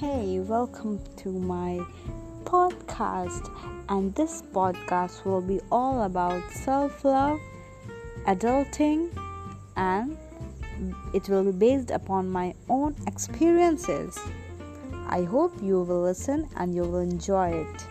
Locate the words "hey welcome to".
0.00-1.28